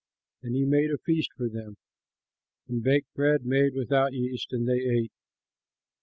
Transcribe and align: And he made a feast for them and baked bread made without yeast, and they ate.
And 0.41 0.55
he 0.55 0.65
made 0.65 0.89
a 0.89 0.97
feast 0.97 1.29
for 1.37 1.47
them 1.47 1.77
and 2.67 2.81
baked 2.81 3.13
bread 3.13 3.45
made 3.45 3.75
without 3.75 4.13
yeast, 4.13 4.51
and 4.51 4.67
they 4.67 4.79
ate. 4.79 5.11